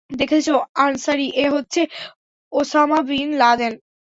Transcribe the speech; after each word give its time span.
দেখেছ 0.11 0.47
আনসারী, 0.77 1.27
এ 1.35 1.45
হচ্ছে 1.49 1.81
ওসামা 2.53 2.99
বিন 3.01 3.29
লাদেন। 3.37 3.73